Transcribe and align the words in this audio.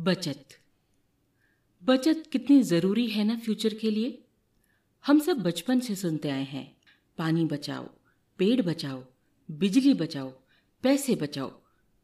बचत। 0.00 0.44
बचत 1.84 2.22
कितनी 2.32 2.62
ज़रूरी 2.62 3.06
है 3.06 3.24
ना 3.24 3.38
फ्यूचर 3.38 3.74
के 3.74 3.90
लिए? 3.90 4.24
हम 5.06 5.20
सब 5.20 5.36
बचपन 5.36 5.80
से 5.80 5.96
सुनते 5.96 6.30
आए 6.30 6.44
हैं। 6.44 6.76
पानी 7.18 7.44
बचाओ, 7.44 7.88
पेड़ 8.38 8.62
बचाओ, 8.62 9.04
बिजली 9.50 9.94
बचाओ, 9.94 10.30
पैसे 10.82 11.14
बचाओ। 11.14 11.48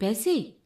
पैसे? 0.00 0.56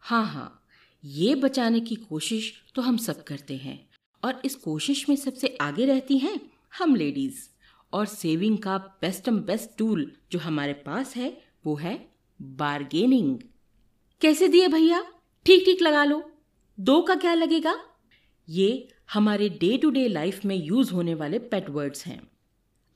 हाँ 0.00 0.26
हाँ। 0.26 0.66
ये 1.04 1.34
बचाने 1.34 1.80
की 1.80 1.94
कोशिश 1.94 2.64
तो 2.74 2.82
हम 2.82 2.96
सब 2.96 3.24
करते 3.24 3.56
हैं। 3.56 3.90
और 4.24 4.42
इस 4.44 4.54
कोशिश 4.54 5.08
में 5.08 5.16
सबसे 5.16 5.58
आगे 5.60 5.86
रहती 5.86 6.18
हैं 6.18 6.40
हम 6.78 6.94
लेडीज़। 6.94 7.48
और 7.92 8.06
सेविंग 8.06 8.58
का 8.58 8.78
बेस्ट 8.78 9.28
एम 9.28 9.38
बेस्ट 9.38 9.78
टूल 9.78 10.12
जो 10.32 10.38
हमारे 10.38 10.72
पास 10.72 11.16
है, 11.16 11.44
वो 11.66 11.76
है 11.76 12.08
बार्गेनिंग। 12.42 13.38
कैसे 14.20 14.48
दिए 14.48 14.68
भैया? 14.68 15.12
ठीक 15.46 15.64
ठीक 15.64 15.82
लगा 15.82 16.04
लो। 16.04 16.30
दो 16.80 17.02
का 17.02 17.14
क्या 17.14 17.34
लगेगा? 17.34 17.78
ये 18.48 18.88
हमारे 19.12 19.48
डे 19.48 19.78
टू 19.78 19.90
डे 19.90 20.08
लाइफ 20.08 20.44
में 20.44 20.56
यूज़ 20.56 20.92
होने 20.92 21.14
वाले 21.14 21.38
पेट 21.38 21.70
वर्ड्स 21.70 22.06
हैं। 22.06 22.28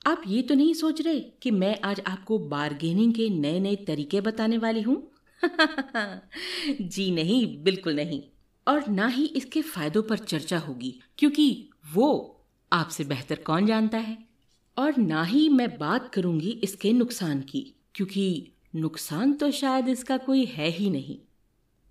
आप 0.07 0.21
ये 0.27 0.41
तो 0.41 0.55
नहीं 0.55 0.73
सोच 0.73 1.01
रहे 1.01 1.19
कि 1.19 1.51
मैं 1.51 1.79
आज 1.83 2.01
आपको 2.07 2.39
बार्गेनिंग 2.39 3.13
के 3.13 3.29
नए 3.29 3.59
नए 3.59 3.75
तरीके 3.75 4.21
बताने 4.21 4.57
वाली 4.57 4.81
हूँ? 4.81 5.11
जी 6.81 7.11
नहीं, 7.11 7.63
बिल्कुल 7.63 7.95
नहीं। 7.95 8.23
और 8.67 8.87
ना 8.87 9.07
ही 9.07 9.25
इसके 9.25 9.61
फायदों 9.61 10.03
पर 10.03 10.17
चर्चा 10.17 10.59
होगी, 10.59 10.99
क्योंकि 11.17 11.69
वो 11.93 12.41
आपसे 12.73 13.03
बेहतर 13.03 13.35
कौन 13.35 13.65
जानता 13.65 13.97
है? 13.97 14.17
और 14.77 14.97
ना 14.97 15.23
ही 15.23 15.49
मैं 15.49 15.77
बात 15.77 16.13
करूँगी 16.13 16.49
इसके 16.49 16.93
नुकसान 16.93 17.41
की, 17.41 17.75
क्योंकि 17.95 18.51
नुकसान 18.75 19.33
तो 19.33 19.51
शायद 19.51 19.89
इसका 19.89 20.17
कोई 20.17 20.45
है 20.45 20.67
ही 20.69 20.89
नहीं। 20.89 21.19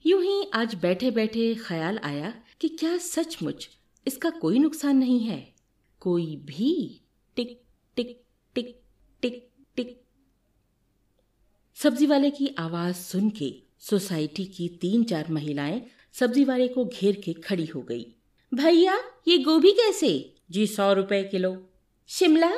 यूँ 0.07 0.23
ही 0.23 0.51
आज 0.55 0.75
बैठे 0.75 1.11
बैठे 1.11 1.55
ख्याल 1.55 1.99
आया 1.99 2.35
कि 2.61 2.69
क्या 2.69 2.97
सचमुच 2.97 3.69
इसका 4.07 4.31
कोई 4.31 4.59
नुकसान 4.59 4.97
नहीं 4.97 5.21
है। 5.21 5.55
कोई 6.01 6.37
भी 6.37 7.01
टिक 7.37 7.63
टिक 7.97 8.25
टिक 8.55 8.81
टिक 9.23 9.49
टिक। 9.77 10.03
सब्ज़ी 11.75 12.07
वाले 12.07 12.31
की 12.31 12.55
आवाज़ 12.59 12.97
सुन 12.97 13.31
के 13.31 13.63
सोसाइटी 13.79 14.45
की 14.45 14.69
तीन 14.69 15.05
चार 15.05 15.31
महिलाएँ 15.31 15.87
सब्ज़ी 16.13 16.45
वाले 16.45 16.69
को 16.69 16.85
घेर 16.85 17.23
के 17.25 17.33
खड़ी 17.33 17.67
हो 17.67 17.83
गई। 17.83 18.15
भैया, 18.55 18.99
ये 19.29 19.39
गोभी 19.39 19.73
कैसे? 19.73 20.35
जी, 20.51 20.67
सौ 20.67 20.93
रुपए 20.93 21.25
किलो। 21.25 21.71
शिमला, 22.09 22.53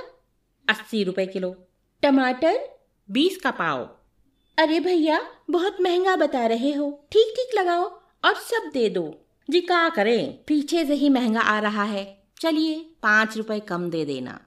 अस्सी 0.69 1.05
रुपए 1.05 1.27
किलो। 1.27 1.69
टमाटर, 2.03 2.69
बीस 3.11 3.37
का 3.37 3.51
पाव। 3.51 4.00
अरे 4.59 4.81
भैया, 4.81 5.21
बहुत 5.51 5.77
महँगा 5.81 6.17
बता 6.17 6.47
रहे 6.47 6.73
हो। 6.73 6.91
ठीक 7.13 7.33
ठीक 7.37 7.59
लगाओ 7.59 7.85
और 8.25 8.35
सब 8.35 8.71
दे 8.73 8.89
दो। 8.89 9.03
जी 9.51 9.61
क्या 9.61 9.89
करें? 9.89 10.45
पीछे 10.47 10.85
से 10.85 10.95
ही 10.95 11.09
महँगा 11.09 11.41
आ 11.41 11.59
रहा 11.61 11.85
है। 11.85 12.05
चलिए, 12.41 12.75
पाँच 13.03 13.37
रुपए 13.37 13.59
कम 13.61 13.89
दे 13.91 14.05
देना। 14.05 14.39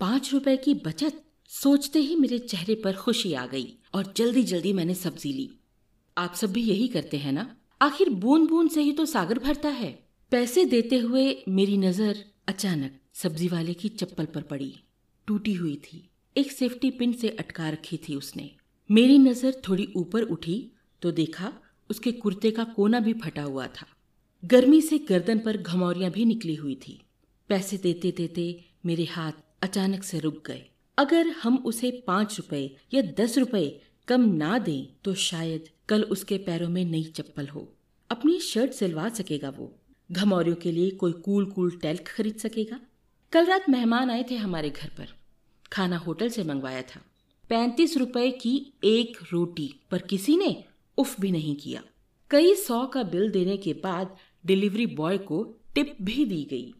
पाँच 0.00 0.32
रुपए 0.32 0.56
की 0.56 0.74
बचत 0.74 1.22
सोचते 1.50 1.98
ही 1.98 2.16
मेरे 2.16 2.38
चेहरे 2.38 2.74
पर 2.74 2.96
खुशी 2.96 3.32
आ 3.34 3.46
गई 3.46 3.66
और 3.94 4.12
जल्दी 4.16 4.42
जल्दी 4.42 4.72
मैंने 4.72 4.94
सब्ज़ी 4.94 5.32
ली। 5.32 5.50
आप 6.16 6.34
सब 6.34 6.52
भी 6.52 6.62
यही 6.62 6.88
करते 6.88 7.16
हैं 7.16 7.32
ना? 7.32 7.56
आखिर 7.82 8.10
बूंद 8.10 8.48
बूंद 8.48 8.70
से 8.70 8.82
ही 8.82 8.92
तो 8.92 9.06
सागर 9.06 9.38
भरता 9.38 9.68
है। 9.68 9.90
पैसे 10.30 10.64
देते 10.64 10.98
हुए 10.98 11.42
मेरी 11.48 11.76
नज़र 11.78 12.24
अचानक 12.48 13.00
सब्ज़ी 13.14 13.48
वाले 13.48 13.74
की 13.74 13.88
चप्पल 13.88 14.24
पर 14.24 14.42
पड़ी। 14.42 14.74
टूटी 15.28 15.54
हुई 15.54 15.76
थी। 15.84 16.08
एक 16.36 16.52
सेफ्टी 16.52 16.90
पिन 16.90 17.12
से 17.12 17.28
अटका 17.28 17.68
रखी 17.68 17.96
थी 17.96 18.14
उसने। 18.14 18.50
मेरी 18.90 19.18
नज़र 19.18 19.54
थोड़ी 19.68 19.88
ऊपर 19.96 20.22
उठी 20.22 20.56
तो 21.02 21.10
देखा 21.12 21.52
उसके 21.90 22.10
कुर्ते 22.12 22.50
का 22.50 22.64
कोना 22.66 22.98
भी 23.00 23.12
फटा 23.14 23.42
हुआ 23.42 23.66
था। 23.66 23.86
गर्मी 24.42 24.80
से 24.80 24.98
गर्दन 24.98 25.38
पर 25.38 25.56
घमौरियाँ 25.56 26.10
भी 26.10 26.24
निकली 26.24 26.54
हुई 26.54 26.74
थी। 26.86 27.00
पैसे 27.50 27.76
देते 27.76 28.10
देते 28.10 28.44
मेरे 28.86 29.04
हाथ 29.04 29.32
अचानक 29.62 30.04
से 30.04 30.18
रुक 30.18 30.42
गए। 30.46 30.62
अगर 30.98 31.28
हम 31.42 31.56
उसे 31.66 31.90
पाँच 32.06 32.36
रुपए 32.38 32.64
या 32.94 33.02
दस 33.20 33.36
रुपए 33.38 33.64
कम 34.08 34.28
ना 34.34 34.58
दें 34.58 34.86
तो 35.04 35.14
शायद 35.14 35.68
कल 35.88 36.02
उसके 36.02 36.38
पैरों 36.38 36.68
में 36.68 36.84
नई 36.84 37.04
चप्पल 37.16 37.48
हो। 37.48 37.68
अपनी 38.10 38.38
शर्ट 38.40 38.72
सिलवा 38.72 39.08
सकेगा 39.08 39.48
वो। 39.48 39.72
घमौरियों 40.10 40.56
के 40.56 40.72
लिए 40.72 40.90
कोई 40.96 41.12
कूल 41.24 41.50
कूल 41.50 41.78
टेल्क 41.82 42.06
खरीद 42.06 42.36
सकेगा। 42.36 42.80
कल 43.32 43.46
रात 43.46 43.68
मेहमान 43.68 44.10
आए 44.10 44.24
थे 44.30 44.36
हमारे 44.36 44.70
घर 44.70 44.88
पर। 44.88 45.12
खाना 45.72 45.96
होटल 45.98 46.28
से 46.28 46.44
मंगवाया 46.44 46.82
था। 46.84 47.00
पैंतीस 47.48 47.96
रुपए 47.96 48.30
की 48.30 48.72
एक 48.84 49.18
रोटी, 49.32 49.74
पर 49.90 49.98
किसी 49.98 50.36
ने 50.36 50.64
उफ 50.98 51.20
भी 51.20 51.30
नहीं 51.30 51.56
किया। 51.56 51.82
कई 52.30 52.54
सौ 52.54 52.86
का 52.86 53.02
बिल 53.02 53.30
देने 53.30 53.56
के 53.56 53.72
बाद 53.72 54.16
डिलीवरी 54.46 54.86
बॉय 54.86 55.18
को 55.18 55.42
टिप 55.74 55.96
भी 56.02 56.24
दी 56.24 56.42
गई। 56.44 56.74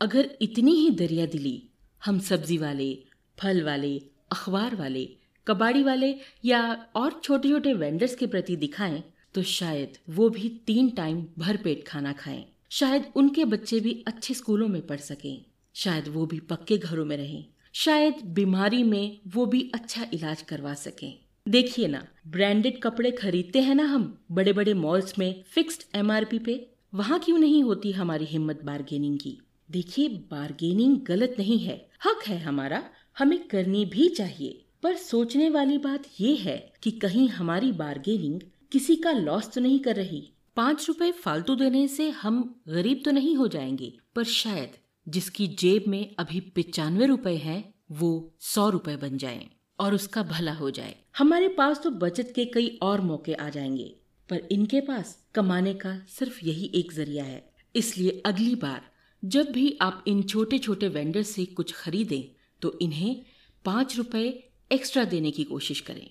अगर 0.00 0.30
इतनी 0.42 0.72
ही 0.72 0.90
दरिया 0.90 1.26
दिली, 1.26 1.62
हम 2.04 2.18
सब्ज़ी 2.18 2.58
वाले, 2.58 3.04
फल 3.38 3.62
वाले, 3.62 3.98
अखबार 4.32 4.76
वाले, 4.76 5.08
कबाड़ी 5.46 5.82
वाले 5.82 6.14
या 6.44 6.86
और 6.96 7.20
छोटे 7.24 7.48
छोटे 7.48 7.72
वेंडर्स 7.72 8.14
के 8.14 8.26
प्रति 8.26 8.56
दिखाएँ 8.56 9.02
तो 9.34 9.42
शायद 9.42 9.98
वो 10.08 10.28
भी 10.28 10.48
तीन 10.66 10.90
टाइम 10.90 11.26
भर 11.38 11.56
पेट 11.56 11.86
खाना 11.88 12.12
खाएँ। 12.12 12.44
शायद 12.70 13.12
उनके 13.16 13.44
बच्चे 13.44 13.80
भी 13.80 14.04
अच्छे 14.06 14.34
स्कूलों 14.34 14.68
में 14.68 14.86
पढ़ 14.86 15.00
सकें। 15.00 15.44
शायद 15.74 16.08
वो 16.08 16.26
भी 16.26 16.40
पक्के 16.40 16.78
घरों 16.78 17.04
में 17.04 17.16
रहें। 17.16 17.44
शायद 17.72 18.14
बीमारी 18.24 18.82
में 18.82 19.18
वो 19.26 19.46
भी 19.46 19.70
अच्छा 19.74 20.06
इलाज 20.12 20.42
करवा 20.42 20.74
सकें। 20.74 21.18
देखिए 21.48 21.88
ना, 21.88 22.06
ब्रांडेड 22.26 22.82
कपड़े 22.82 23.10
खरीदते 23.10 23.60
हैं 23.60 23.74
ना 23.74 23.84
हम 23.84 24.18
बड़े 24.32 24.52
बड़े 24.52 24.74
मॉल्स 24.74 25.18
में 25.18 25.42
फिक्स्ड 25.42 25.96
एमआरपी 25.96 26.38
पे। 26.38 26.70
वहाँ 26.94 27.18
क्यों 27.18 27.38
नहीं 27.38 27.62
होती 27.62 27.92
हमारी 27.92 28.24
हिम्मत 28.24 28.62
बार्गेनिंग 28.64 29.18
की? 29.18 29.38
देखिए, 29.70 30.08
बार्गेनिंग 30.08 30.98
गलत 31.00 31.36
नहीं 31.38 31.58
है। 31.58 31.88
हक 32.04 32.20
है 32.26 32.38
हमारा, 32.38 32.84
हमें 33.18 33.48
करनी 33.48 33.84
भी 33.84 34.08
चाहिए। 34.08 34.64
पर 34.82 34.96
सोचने 34.96 35.50
वाली 35.50 35.78
बात 35.78 36.02
ये 36.20 36.36
है 36.36 36.72
कि 36.82 36.90
कहीं 36.90 37.28
हमारी 37.28 37.72
बार्गेनिंग 37.72 38.40
किसी 38.72 38.96
का 38.96 39.12
लॉस 39.12 39.52
तो 39.52 39.60
नहीं 39.60 39.78
कर 39.78 39.96
रही। 39.96 40.32
पाँच 40.56 40.88
रुपए 40.88 41.12
फालतू 41.12 41.54
देने 41.54 41.88
से 41.88 42.10
हम 42.10 42.60
गरीब 42.68 43.02
तो 43.04 43.10
नहीं 43.10 43.36
हो 43.36 43.48
जाएँगे। 43.48 43.98
पर 44.14 44.24
शायद 44.24 44.70
जिसकी 45.06 45.46
जेब 45.58 45.84
में 45.88 46.14
अभी 46.18 46.40
पिचानवे 46.54 47.06
रुपए 47.06 47.34
है, 47.36 47.74
वो 47.92 48.34
सौ 48.40 48.68
रुपए 48.68 48.96
बन 48.96 49.16
जाए 49.18 49.48
और 49.78 49.94
उसका 49.94 50.22
भला 50.22 50.52
हो 50.52 50.70
जाए। 50.70 50.94
हमारे 51.18 51.48
पास 51.48 51.80
तो 51.82 51.90
बचत 51.90 52.32
के 52.34 52.44
कई 52.44 52.78
और 52.82 53.00
मौके 53.00 53.34
आ 53.34 53.48
जाएँगे, 53.48 53.94
पर 54.28 54.48
इनके 54.52 54.80
पास 54.80 55.16
कमाने 55.34 55.74
का 55.74 55.98
सिर्फ़ 56.08 56.44
यही 56.44 56.70
एक 56.74 56.92
ज़रिया 56.92 57.24
है। 57.24 57.42
इसलिए 57.74 58.22
अगली 58.26 58.54
बार 58.54 58.82
जब 59.22 59.50
भी 59.52 59.78
आप 59.82 60.04
इन 60.08 60.22
छोटे 60.22 60.58
छोटे 60.58 60.88
वेंडर 60.88 61.22
से 61.22 61.44
कुछ 61.44 61.72
खरीदें 61.72 62.22
तो 62.62 62.78
इन्हें 62.82 63.20
पाँच 63.64 63.96
रुपए 63.96 64.22
एक्स्ट्रा 64.70 65.04
देने 65.04 65.30
की 65.30 65.44
कोशिश 65.44 65.80
करें। 65.80 66.10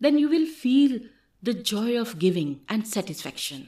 Then 0.00 0.18
you 0.18 0.28
will 0.28 0.46
feel 0.46 1.00
the 1.42 1.50
joy 1.62 1.98
of 1.98 2.16
giving 2.18 2.54
and 2.70 2.84
satisfaction 2.84 3.62